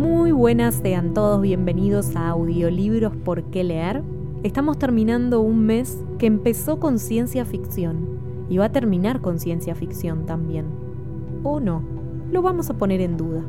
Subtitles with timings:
[0.00, 4.02] Muy buenas, sean todos bienvenidos a Audiolibros por qué leer.
[4.42, 8.18] Estamos terminando un mes que empezó con ciencia ficción
[8.48, 10.64] y va a terminar con ciencia ficción también.
[11.42, 11.82] ¿O no?
[12.32, 13.42] Lo vamos a poner en duda.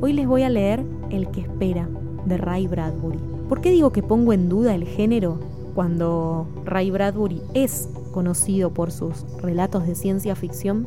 [0.00, 1.88] Hoy les voy a leer El que espera
[2.24, 3.18] de Ray Bradbury.
[3.48, 5.40] ¿Por qué digo que pongo en duda el género
[5.74, 10.86] cuando Ray Bradbury es conocido por sus relatos de ciencia ficción?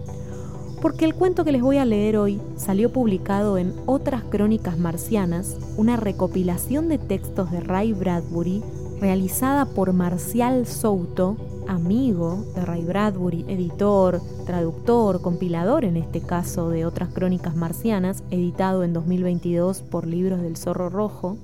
[0.81, 5.57] Porque el cuento que les voy a leer hoy salió publicado en Otras Crónicas Marcianas,
[5.77, 8.63] una recopilación de textos de Ray Bradbury
[9.01, 16.85] realizada por Marcial Souto, amigo de Ray Bradbury, editor, traductor, compilador en este caso de
[16.85, 21.37] Otras Crónicas Marcianas, editado en 2022 por Libros del Zorro Rojo,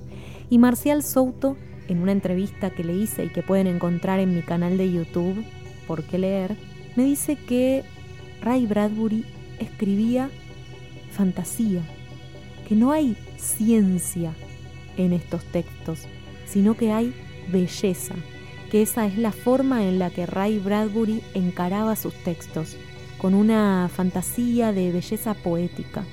[0.48, 1.56] y Marcial Souto,
[1.88, 5.44] en una entrevista que le hice y que pueden encontrar en mi canal de YouTube,
[5.86, 6.56] ¿Por qué leer?,
[6.96, 7.84] me dice que
[8.40, 9.24] Ray Bradbury
[9.58, 10.30] escribía
[11.12, 11.82] fantasía,
[12.68, 14.32] que no hay ciencia
[14.96, 16.00] en estos textos,
[16.46, 17.14] sino que hay
[17.50, 18.14] belleza,
[18.70, 22.76] que esa es la forma en la que Ray Bradbury encaraba sus textos,
[23.18, 26.04] con una fantasía de belleza poética.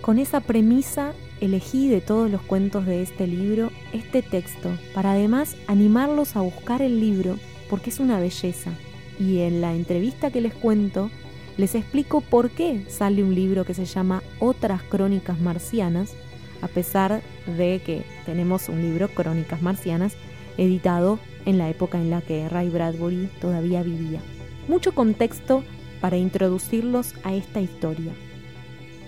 [0.00, 5.56] Con esa premisa elegí de todos los cuentos de este libro este texto, para además
[5.66, 7.38] animarlos a buscar el libro,
[7.68, 8.72] porque es una belleza.
[9.18, 11.10] Y en la entrevista que les cuento,
[11.56, 16.14] les explico por qué sale un libro que se llama Otras Crónicas Marcianas,
[16.60, 20.16] a pesar de que tenemos un libro Crónicas Marcianas
[20.58, 24.20] editado en la época en la que Ray Bradbury todavía vivía.
[24.68, 25.64] Mucho contexto
[26.00, 28.12] para introducirlos a esta historia.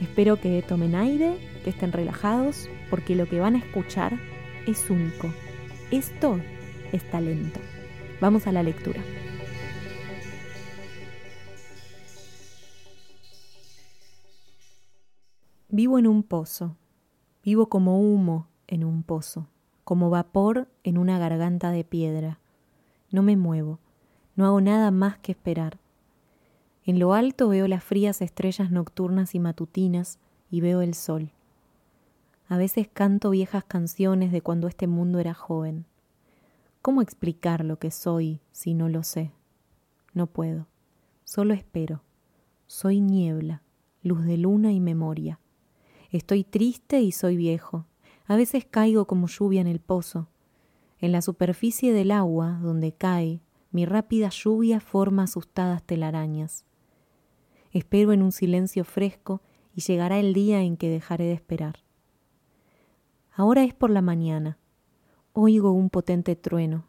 [0.00, 4.18] Espero que tomen aire, que estén relajados, porque lo que van a escuchar
[4.66, 5.32] es único.
[5.90, 6.40] Esto
[6.92, 7.60] es talento.
[8.20, 9.00] Vamos a la lectura.
[15.78, 16.74] Vivo en un pozo.
[17.44, 19.46] Vivo como humo en un pozo,
[19.84, 22.40] como vapor en una garganta de piedra.
[23.12, 23.78] No me muevo,
[24.34, 25.78] no hago nada más que esperar.
[26.82, 30.18] En lo alto veo las frías estrellas nocturnas y matutinas
[30.50, 31.30] y veo el sol.
[32.48, 35.84] A veces canto viejas canciones de cuando este mundo era joven.
[36.82, 39.30] ¿Cómo explicar lo que soy si no lo sé?
[40.12, 40.66] No puedo.
[41.22, 42.02] Solo espero.
[42.66, 43.62] Soy niebla,
[44.02, 45.38] luz de luna y memoria.
[46.10, 47.84] Estoy triste y soy viejo.
[48.26, 50.28] A veces caigo como lluvia en el pozo.
[51.00, 56.64] En la superficie del agua, donde cae, mi rápida lluvia forma asustadas telarañas.
[57.72, 59.42] Espero en un silencio fresco
[59.74, 61.84] y llegará el día en que dejaré de esperar.
[63.32, 64.58] Ahora es por la mañana.
[65.34, 66.86] Oigo un potente trueno.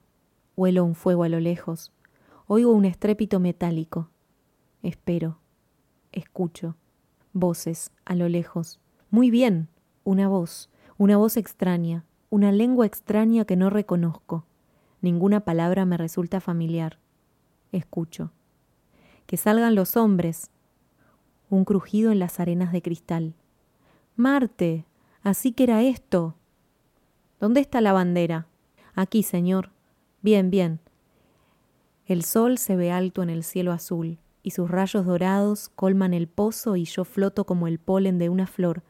[0.56, 1.91] Huelo un fuego a lo lejos.
[2.47, 4.09] Oigo un estrépito metálico.
[4.81, 5.40] Espero.
[6.13, 6.75] Escucho.
[7.34, 8.80] Voces a lo lejos.
[9.12, 9.70] Muy bien,
[10.03, 14.46] una voz, una voz extraña, una lengua extraña que no reconozco.
[15.02, 17.00] Ninguna palabra me resulta familiar.
[17.72, 18.31] Escucho.
[19.25, 20.52] Que salgan los hombres.
[21.50, 23.34] Un crujido en las arenas de cristal.
[24.16, 24.86] Marte.
[25.24, 26.36] Así que era esto.
[27.40, 28.46] ¿Dónde está la bandera?
[28.94, 29.72] Aquí, señor.
[30.22, 30.81] Bien, bien.
[32.06, 36.28] El sol se ve alto en el cielo azul, y sus rayos dorados colman el
[36.28, 38.84] pozo y yo floto como el polen de una flor,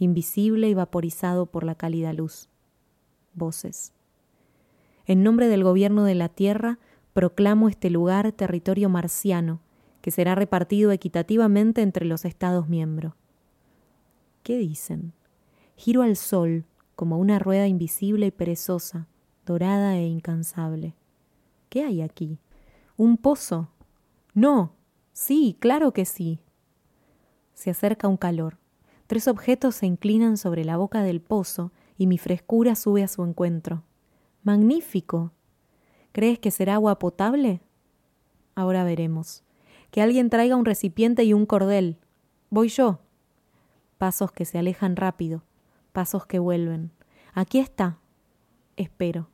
[0.00, 2.48] invisible y vaporizado por la cálida luz.
[3.34, 3.92] Voces.
[5.06, 6.78] En nombre del gobierno de la Tierra,
[7.12, 9.60] proclamo este lugar territorio marciano,
[10.00, 13.12] que será repartido equitativamente entre los Estados miembros.
[14.42, 15.12] ¿Qué dicen?
[15.76, 16.64] Giro al sol
[16.96, 19.06] como una rueda invisible y perezosa,
[19.44, 20.94] dorada e incansable.
[21.68, 22.38] ¿Qué hay aquí?
[22.96, 23.68] ¿Un pozo?
[24.32, 24.72] No.
[25.12, 26.40] Sí, claro que sí.
[27.52, 28.59] Se acerca un calor.
[29.10, 33.24] Tres objetos se inclinan sobre la boca del pozo y mi frescura sube a su
[33.24, 33.82] encuentro.
[34.44, 35.32] Magnífico.
[36.12, 37.60] ¿Crees que será agua potable?
[38.54, 39.42] Ahora veremos.
[39.90, 41.98] Que alguien traiga un recipiente y un cordel.
[42.50, 43.00] Voy yo.
[43.98, 45.42] Pasos que se alejan rápido,
[45.90, 46.92] pasos que vuelven.
[47.34, 47.98] Aquí está.
[48.76, 49.28] Espero.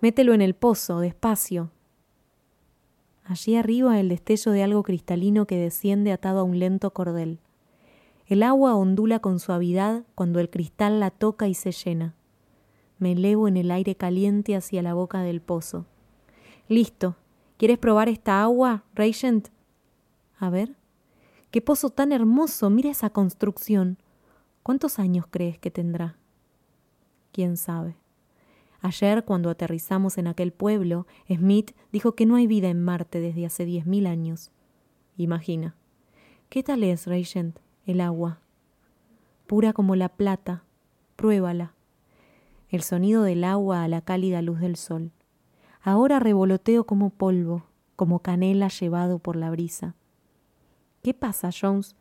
[0.00, 1.72] Mételo en el pozo, despacio.
[3.24, 7.40] Allí arriba el destello de algo cristalino que desciende atado a un lento cordel.
[8.30, 12.14] El agua ondula con suavidad cuando el cristal la toca y se llena.
[13.00, 15.84] Me elevo en el aire caliente hacia la boca del pozo.
[16.68, 17.16] Listo.
[17.56, 19.48] ¿Quieres probar esta agua, Regent?
[20.38, 20.76] A ver.
[21.50, 22.70] ¡Qué pozo tan hermoso!
[22.70, 23.98] Mira esa construcción.
[24.62, 26.16] ¿Cuántos años crees que tendrá?
[27.32, 27.96] ¿Quién sabe?
[28.80, 33.44] Ayer, cuando aterrizamos en aquel pueblo, Smith dijo que no hay vida en Marte desde
[33.44, 34.52] hace diez mil años.
[35.16, 35.74] Imagina.
[36.48, 38.40] ¿Qué tal es, Regent, el agua?
[39.46, 40.64] Pura como la plata.
[41.16, 41.74] Pruébala.
[42.68, 45.10] El sonido del agua a la cálida luz del sol.
[45.82, 47.64] Ahora revoloteo como polvo,
[47.96, 49.94] como canela llevado por la brisa.
[51.02, 51.96] ¿Qué pasa, Jones?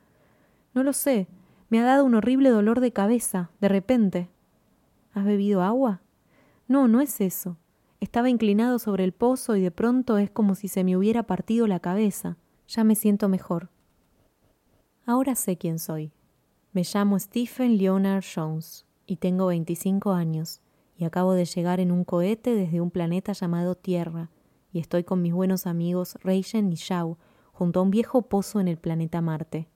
[0.73, 1.27] No lo sé.
[1.69, 4.29] Me ha dado un horrible dolor de cabeza, de repente.
[5.13, 6.01] ¿Has bebido agua?
[6.67, 7.57] No, no es eso.
[7.99, 11.67] Estaba inclinado sobre el pozo y de pronto es como si se me hubiera partido
[11.67, 12.37] la cabeza.
[12.67, 13.69] Ya me siento mejor.
[15.09, 16.11] Ahora sé quién soy.
[16.71, 20.61] Me llamo Stephen Leonard Jones y tengo 25 años
[20.97, 24.29] y acabo de llegar en un cohete desde un planeta llamado Tierra
[24.71, 27.17] y estoy con mis buenos amigos Reichen y Shao
[27.53, 29.67] junto a un viejo pozo en el planeta Marte.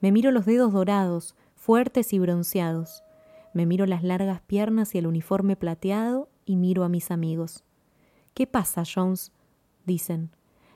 [0.00, 3.04] Me miro los dedos dorados, fuertes y bronceados,
[3.54, 7.62] me miro las largas piernas y el uniforme plateado y miro a mis amigos.
[8.34, 9.30] ¿Qué pasa, Jones?
[9.86, 10.30] dicen.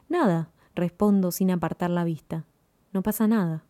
[0.08, 2.44] Nada, respondo sin apartar la vista.
[2.94, 3.64] No pasa nada.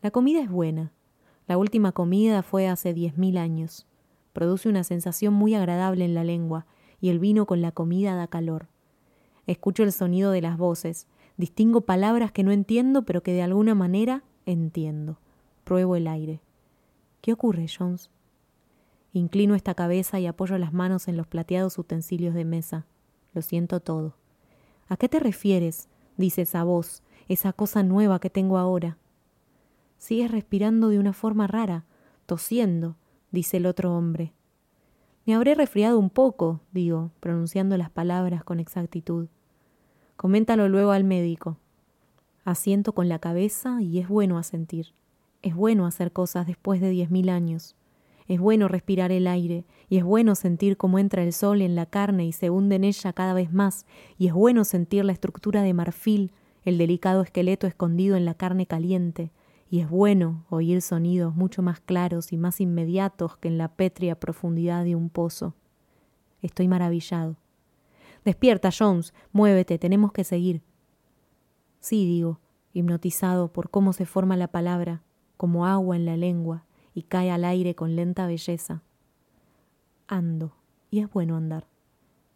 [0.00, 0.92] La comida es buena.
[1.46, 3.86] La última comida fue hace diez mil años.
[4.32, 6.64] Produce una sensación muy agradable en la lengua,
[7.02, 8.68] y el vino con la comida da calor.
[9.46, 11.06] Escucho el sonido de las voces,
[11.36, 15.18] distingo palabras que no entiendo, pero que de alguna manera entiendo.
[15.64, 16.40] Pruebo el aire.
[17.20, 18.10] ¿Qué ocurre, Jones?
[19.12, 22.86] Inclino esta cabeza y apoyo las manos en los plateados utensilios de mesa.
[23.34, 24.14] Lo siento todo.
[24.88, 25.88] ¿A qué te refieres?
[26.16, 28.98] dice esa voz, esa cosa nueva que tengo ahora.
[29.98, 31.84] Sigues respirando de una forma rara,
[32.26, 32.96] tosiendo,
[33.30, 34.32] dice el otro hombre.
[35.24, 39.28] Me habré resfriado un poco, digo, pronunciando las palabras con exactitud.
[40.16, 41.58] Coméntalo luego al médico.
[42.44, 44.94] Asiento con la cabeza y es bueno asentir.
[45.42, 47.76] Es bueno hacer cosas después de diez mil años.
[48.26, 51.86] Es bueno respirar el aire, y es bueno sentir cómo entra el sol en la
[51.86, 53.84] carne y se hunde en ella cada vez más,
[54.16, 56.32] y es bueno sentir la estructura de marfil,
[56.64, 59.32] el delicado esqueleto escondido en la carne caliente,
[59.70, 64.20] y es bueno oír sonidos mucho más claros y más inmediatos que en la pétrea
[64.20, 65.54] profundidad de un pozo.
[66.42, 67.36] Estoy maravillado.
[68.24, 70.62] Despierta, Jones, muévete, tenemos que seguir.
[71.80, 72.38] Sí, digo,
[72.72, 75.02] hipnotizado por cómo se forma la palabra,
[75.36, 76.64] como agua en la lengua
[76.94, 78.82] y cae al aire con lenta belleza.
[80.06, 80.54] Ando,
[80.90, 81.66] y es bueno andar.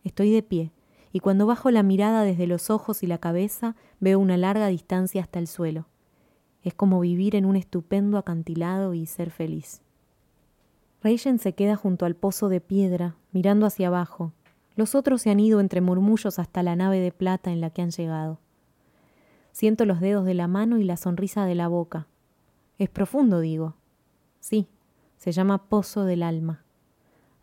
[0.02, 0.72] Estoy de pie,
[1.16, 5.22] y cuando bajo la mirada desde los ojos y la cabeza veo una larga distancia
[5.22, 5.86] hasta el suelo.
[6.62, 9.80] Es como vivir en un estupendo acantilado y ser feliz.
[11.02, 14.34] Reichen se queda junto al pozo de piedra, mirando hacia abajo.
[14.74, 17.80] Los otros se han ido entre murmullos hasta la nave de plata en la que
[17.80, 18.38] han llegado.
[19.52, 22.08] Siento los dedos de la mano y la sonrisa de la boca.
[22.76, 23.74] Es profundo, digo.
[24.38, 24.68] Sí,
[25.16, 26.62] se llama Pozo del Alma.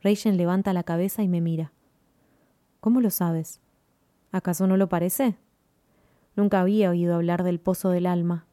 [0.03, 1.71] Reichen levanta la cabeza y me mira.
[2.79, 3.62] ¿Cómo lo sabes?
[4.33, 5.37] ¿Acaso no lo parece?
[6.35, 8.45] Nunca había oído hablar del Pozo del Alma.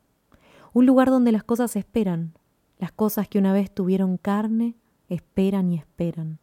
[0.73, 2.35] Un lugar donde las cosas esperan.
[2.79, 4.77] Las cosas que una vez tuvieron carne,
[5.09, 6.39] esperan y esperan.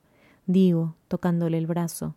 [0.46, 2.16] Digo, tocándole el brazo.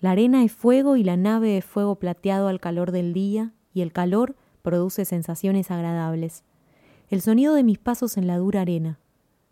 [0.00, 3.80] La arena es fuego y la nave es fuego plateado al calor del día, y
[3.80, 6.44] el calor produce sensaciones agradables
[7.08, 8.98] el sonido de mis pasos en la dura arena.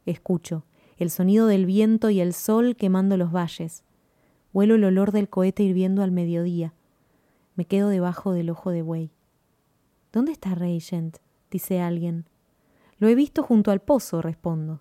[0.06, 0.64] Escucho
[0.96, 3.83] el sonido del viento y el sol quemando los valles.
[4.54, 6.74] Huelo el olor del cohete hirviendo al mediodía.
[7.56, 9.10] Me quedo debajo del ojo de buey.
[10.12, 11.18] ¿Dónde está Regent?
[11.50, 12.26] dice alguien.
[12.98, 14.80] Lo he visto junto al pozo, respondo.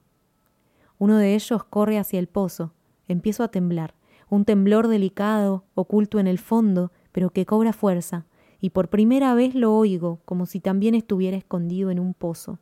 [1.00, 2.72] Uno de ellos corre hacia el pozo.
[3.08, 3.96] Empiezo a temblar.
[4.30, 8.27] Un temblor delicado, oculto en el fondo, pero que cobra fuerza,
[8.62, 12.60] y por primera vez lo oigo como si también estuviera escondido en un pozo.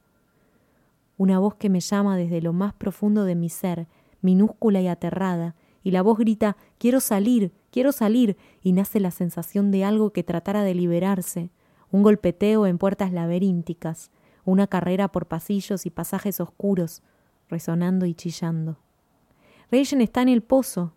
[1.18, 3.88] Una voz que me llama desde lo más profundo de mi ser,
[4.22, 9.72] minúscula y aterrada, y la voz grita Quiero salir, quiero salir, y nace la sensación
[9.72, 11.50] de algo que tratara de liberarse,
[11.92, 14.12] un golpeteo en puertas laberínticas,
[14.46, 17.04] una carrera por pasillos y pasajes oscuros,
[17.50, 18.78] resonando y chillando.
[19.72, 20.94] Reyen está en el pozo.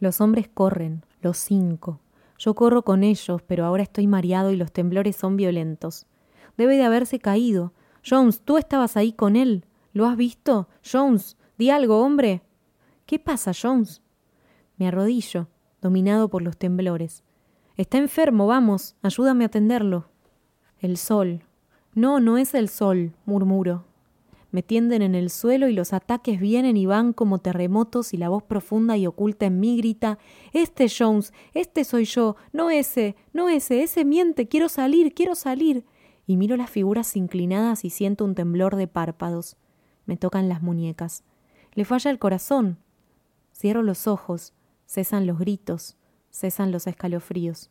[0.00, 2.00] Los hombres corren, los cinco,
[2.40, 6.06] yo corro con ellos, pero ahora estoy mareado y los temblores son violentos.
[6.56, 7.74] Debe de haberse caído.
[8.08, 9.66] Jones, tú estabas ahí con él.
[9.92, 10.66] ¿Lo has visto?
[10.82, 12.40] Jones, di algo, hombre.
[13.10, 14.02] ¿Qué pasa, Jones?
[14.76, 15.48] Me arrodillo,
[15.82, 17.24] dominado por los temblores.
[17.76, 20.06] Está enfermo, vamos, ayúdame a atenderlo.
[20.78, 21.42] El sol.
[21.92, 23.84] No, no es el sol, murmuro.
[24.52, 28.28] Me tienden en el suelo y los ataques vienen y van como terremotos y la
[28.28, 30.20] voz profunda y oculta en mí grita
[30.52, 35.84] Este Jones, este soy yo, no ese, no ese, ese miente, quiero salir, quiero salir.
[36.28, 39.56] Y miro las figuras inclinadas y siento un temblor de párpados.
[40.06, 41.24] Me tocan las muñecas.
[41.74, 42.78] Le falla el corazón.
[43.60, 44.54] Cierro los ojos,
[44.86, 45.98] cesan los gritos,
[46.30, 47.70] cesan los escalofríos.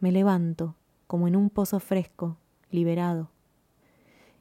[0.00, 0.74] Me levanto,
[1.06, 2.38] como en un pozo fresco,
[2.70, 3.30] liberado.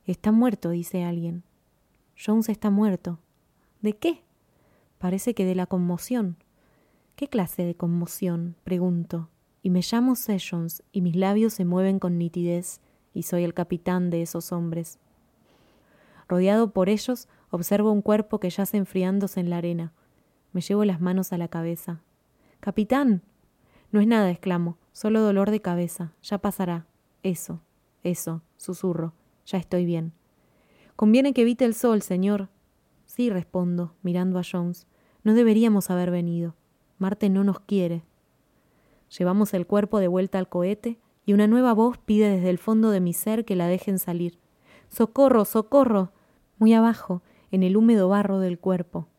[0.05, 1.43] Está muerto, dice alguien.
[2.17, 3.19] Jones está muerto.
[3.81, 4.23] ¿De qué?
[4.97, 6.37] Parece que de la conmoción.
[7.17, 8.55] ¿Qué clase de conmoción?
[8.63, 9.27] pregunto,
[9.61, 12.79] y me llamo Sessions y mis labios se mueven con nitidez
[13.13, 14.99] y soy el capitán de esos hombres.
[16.29, 19.91] Rodeado por ellos, observo un cuerpo que yace enfriándose en la arena.
[20.55, 21.99] Me llevo las manos a la cabeza.
[22.61, 23.23] Capitán.
[23.91, 26.13] No es nada, exclamo, solo dolor de cabeza.
[26.23, 26.85] Ya pasará.
[27.23, 27.59] Eso,
[28.03, 29.11] eso, susurro.
[29.45, 30.13] Ya estoy bien.
[30.95, 32.47] Conviene que evite el sol, señor.
[33.05, 34.87] Sí, respondo, mirando a Jones.
[35.25, 36.55] No deberíamos haber venido.
[36.99, 38.05] Marte no nos quiere.
[39.09, 42.91] Llevamos el cuerpo de vuelta al cohete y una nueva voz pide desde el fondo
[42.91, 44.39] de mi ser que la dejen salir.
[44.87, 46.13] Socorro, socorro.
[46.59, 49.09] Muy abajo, en el húmedo barro del cuerpo.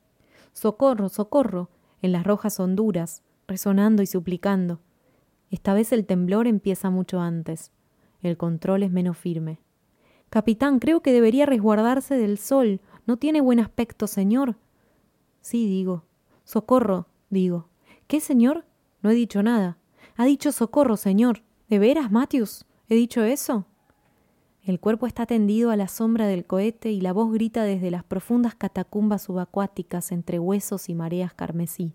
[0.57, 1.69] Socorro, socorro.
[2.01, 4.81] en las rojas honduras, resonando y suplicando.
[5.51, 7.73] Esta vez el temblor empieza mucho antes.
[8.23, 9.59] El control es menos firme.
[10.31, 12.81] Capitán, creo que debería resguardarse del sol.
[13.07, 14.57] No tiene buen aspecto, señor.
[15.43, 16.05] Sí, digo.
[16.45, 17.69] Socorro, digo.
[18.07, 18.65] ¿Qué, señor?
[19.03, 19.77] No he dicho nada.
[20.17, 21.43] Ha dicho socorro, señor.
[21.69, 22.65] ¿De veras, Matthews?
[22.89, 23.67] ¿He dicho eso?
[24.67, 28.05] El cuerpo está tendido a la sombra del cohete y la voz grita desde las
[28.05, 31.95] profundas catacumbas subacuáticas entre huesos y mareas carmesí.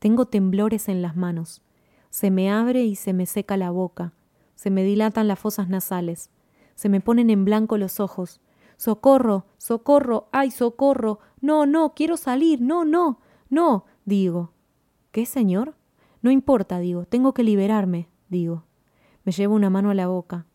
[0.00, 1.62] Tengo temblores en las manos.
[2.10, 4.12] Se me abre y se me seca la boca.
[4.56, 6.30] Se me dilatan las fosas nasales
[6.78, 8.40] se me ponen en blanco los ojos.
[8.76, 11.18] Socorro, socorro, ay, socorro.
[11.40, 13.18] No, no, quiero salir, no, no,
[13.50, 14.52] no, digo.
[15.10, 15.74] ¿Qué, señor?
[16.22, 18.62] No importa, digo, tengo que liberarme, digo.
[19.24, 20.46] Me llevo una mano a la boca.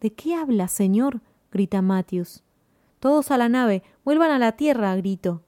[0.00, 1.20] ¿De qué habla, señor?
[1.52, 2.42] grita Matthews.
[2.98, 5.42] Todos a la nave, vuelvan a la tierra, grito.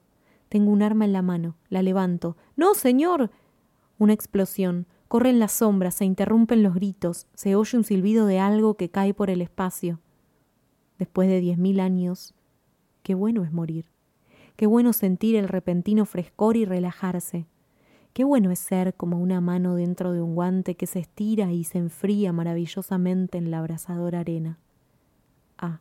[0.49, 2.37] Tengo un arma en la mano, la levanto.
[2.55, 3.31] No, señor.
[3.97, 4.87] Una explosión.
[5.07, 9.13] Corren las sombras, se interrumpen los gritos, se oye un silbido de algo que cae
[9.13, 9.99] por el espacio
[10.97, 12.33] después de diez mil años,
[13.01, 13.91] qué bueno es morir,
[14.55, 17.45] qué bueno sentir el repentino frescor y relajarse,
[18.13, 21.63] qué bueno es ser como una mano dentro de un guante que se estira y
[21.63, 24.59] se enfría maravillosamente en la abrasadora arena.
[25.57, 25.79] Ah,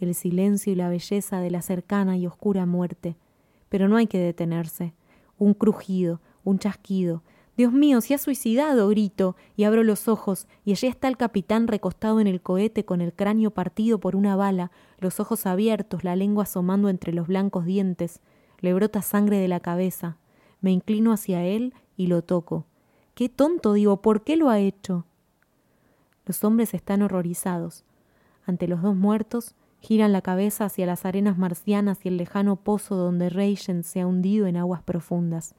[0.00, 3.16] el silencio y la belleza de la cercana y oscura muerte,
[3.68, 4.94] pero no hay que detenerse.
[5.38, 7.22] Un crujido, un chasquido,
[7.58, 11.66] Dios mío, se ha suicidado, grito, y abro los ojos, y allí está el capitán
[11.66, 14.70] recostado en el cohete con el cráneo partido por una bala,
[15.00, 18.20] los ojos abiertos, la lengua asomando entre los blancos dientes.
[18.60, 20.18] Le brota sangre de la cabeza.
[20.60, 22.66] Me inclino hacia él y lo toco.
[23.14, 25.04] Qué tonto, digo, ¿por qué lo ha hecho?
[26.26, 27.84] Los hombres están horrorizados.
[28.46, 32.96] Ante los dos muertos, giran la cabeza hacia las arenas marcianas y el lejano pozo
[32.96, 35.54] donde Reichen se ha hundido en aguas profundas.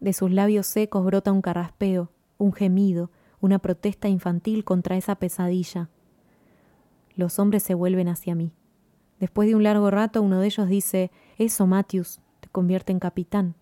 [0.00, 5.88] De sus labios secos brota un carraspeo, un gemido, una protesta infantil contra esa pesadilla.
[7.14, 8.52] Los hombres se vuelven hacia mí.
[9.18, 13.54] Después de un largo rato uno de ellos dice Eso, Matthews, te convierte en capitán.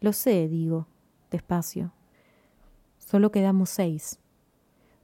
[0.00, 0.86] Lo sé, digo,
[1.30, 1.92] despacio.
[2.98, 4.18] Solo quedamos seis.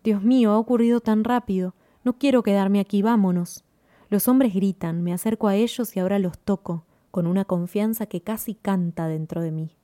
[0.02, 1.74] Dios mío, ha ocurrido tan rápido.
[2.04, 3.64] No quiero quedarme aquí, vámonos.
[4.10, 8.20] Los hombres gritan, me acerco a ellos y ahora los toco, con una confianza que
[8.20, 9.76] casi canta dentro de mí.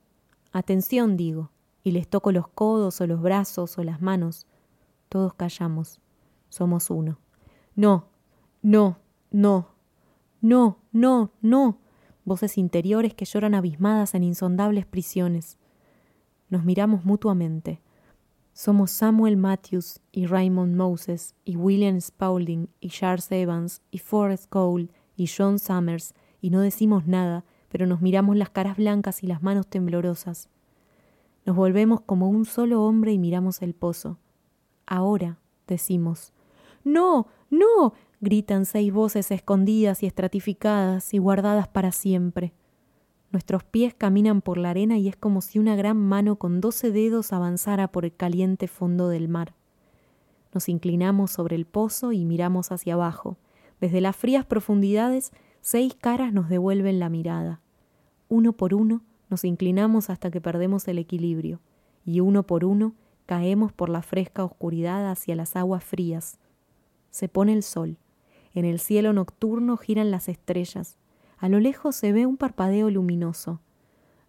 [0.51, 1.51] Atención, digo,
[1.83, 4.45] y les toco los codos o los brazos o las manos.
[5.07, 5.99] Todos callamos.
[6.49, 7.19] Somos uno.
[7.75, 8.07] No,
[8.61, 8.99] no,
[9.31, 9.69] no,
[10.41, 11.77] no, no, no.
[12.29, 15.57] Voces interiores que lloran abismadas en insondables prisiones.
[16.47, 17.81] Nos miramos mutuamente.
[18.53, 24.89] Somos Samuel Matthews y Raymond Moses y William Spaulding y Charles Evans y Forrest Cole
[25.15, 29.41] y John Summers y no decimos nada pero nos miramos las caras blancas y las
[29.41, 30.49] manos temblorosas.
[31.47, 34.19] Nos volvemos como un solo hombre y miramos el pozo.
[34.85, 36.31] Ahora, decimos.
[36.83, 37.93] No, no.
[38.21, 42.53] Gritan seis voces escondidas y estratificadas y guardadas para siempre.
[43.31, 46.91] Nuestros pies caminan por la arena y es como si una gran mano con doce
[46.91, 49.53] dedos avanzara por el caliente fondo del mar.
[50.53, 53.37] Nos inclinamos sobre el pozo y miramos hacia abajo.
[53.79, 57.61] Desde las frías profundidades Seis caras nos devuelven la mirada.
[58.29, 61.59] Uno por uno nos inclinamos hasta que perdemos el equilibrio,
[62.05, 62.95] y uno por uno
[63.25, 66.39] caemos por la fresca oscuridad hacia las aguas frías.
[67.11, 67.97] Se pone el sol.
[68.53, 70.97] En el cielo nocturno giran las estrellas.
[71.37, 73.61] A lo lejos se ve un parpadeo luminoso.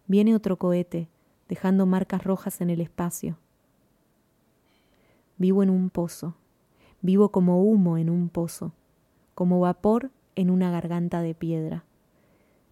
[0.07, 1.09] Viene otro cohete,
[1.49, 3.37] dejando marcas rojas en el espacio.
[5.37, 6.35] Vivo en un pozo.
[7.01, 8.73] Vivo como humo en un pozo,
[9.33, 11.83] como vapor en una garganta de piedra.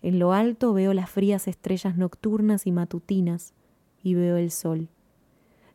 [0.01, 3.53] En lo alto veo las frías estrellas nocturnas y matutinas
[4.03, 4.87] y veo el sol.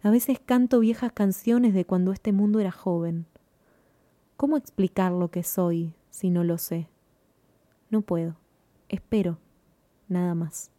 [0.02, 3.26] A veces canto viejas canciones de cuando este mundo era joven.
[4.36, 6.88] ¿Cómo explicar lo que soy si no lo sé?
[7.88, 8.34] No puedo.
[8.88, 9.38] Espero.
[10.08, 10.72] Nada más.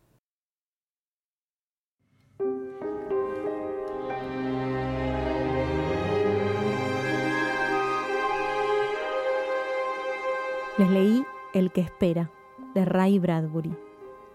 [10.78, 12.30] Les leí El que espera,
[12.74, 13.74] de Ray Bradbury.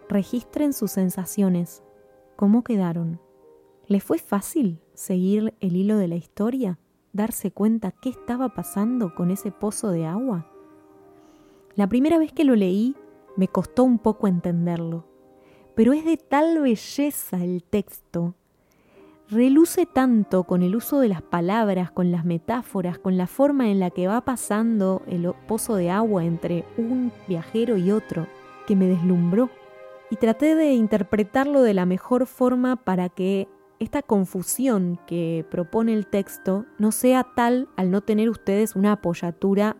[0.08, 1.82] Registren sus sensaciones.
[2.36, 3.20] ¿Cómo quedaron?
[3.86, 6.79] ¿Les fue fácil seguir el hilo de la historia?
[7.12, 10.46] ¿Darse cuenta qué estaba pasando con ese pozo de agua?
[11.74, 12.96] La primera vez que lo leí
[13.36, 15.06] me costó un poco entenderlo,
[15.74, 18.34] pero es de tal belleza el texto
[19.30, 23.78] reluce tanto con el uso de las palabras, con las metáforas, con la forma en
[23.78, 28.26] la que va pasando el pozo de agua entre un viajero y otro,
[28.66, 29.50] que me deslumbró.
[30.10, 33.46] Y traté de interpretarlo de la mejor forma para que
[33.80, 39.76] esta confusión que propone el texto no sea tal al no tener ustedes una apoyatura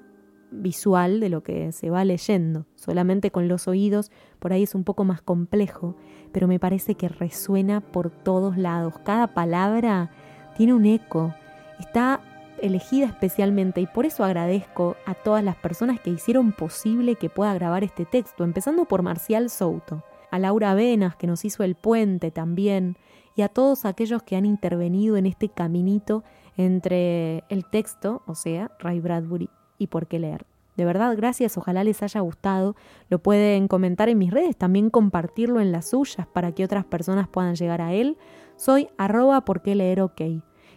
[0.51, 2.67] visual de lo que se va leyendo.
[2.75, 5.97] Solamente con los oídos por ahí es un poco más complejo,
[6.33, 8.95] pero me parece que resuena por todos lados.
[9.05, 10.11] Cada palabra
[10.57, 11.35] tiene un eco,
[11.79, 12.23] está
[12.63, 17.53] elegida especialmente y por eso agradezco a todas las personas que hicieron posible que pueda
[17.55, 22.31] grabar este texto, empezando por Marcial Souto, a Laura Venas que nos hizo el puente
[22.31, 22.97] también
[23.37, 26.25] y a todos aquellos que han intervenido en este caminito
[26.57, 30.47] entre el texto, o sea, Ray Bradbury y por qué leer.
[30.77, 32.77] De verdad, gracias, ojalá les haya gustado.
[33.09, 37.29] Lo pueden comentar en mis redes, también compartirlo en las suyas para que otras personas
[37.29, 38.17] puedan llegar a él.
[38.57, 40.21] Soy arroba por qué leer ok.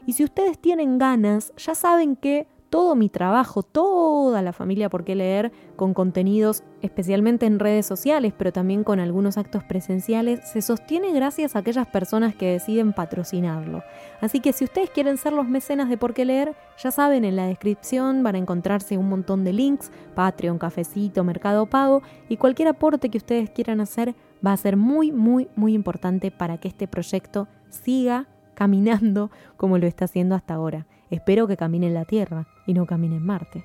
[0.05, 5.03] Y si ustedes tienen ganas, ya saben que todo mi trabajo, toda la familia por
[5.03, 10.63] qué leer, con contenidos especialmente en redes sociales, pero también con algunos actos presenciales, se
[10.63, 13.83] sostiene gracias a aquellas personas que deciden patrocinarlo.
[14.21, 17.35] Así que si ustedes quieren ser los mecenas de por qué leer, ya saben, en
[17.35, 22.69] la descripción van a encontrarse un montón de links, Patreon, Cafecito, Mercado Pago, y cualquier
[22.69, 26.87] aporte que ustedes quieran hacer va a ser muy, muy, muy importante para que este
[26.87, 30.87] proyecto siga caminando como lo está haciendo hasta ahora.
[31.13, 33.63] Espero que camine en la Tierra y no camine en Marte.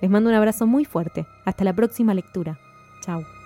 [0.00, 1.26] Les mando un abrazo muy fuerte.
[1.44, 2.58] Hasta la próxima lectura.
[3.00, 3.37] Chao.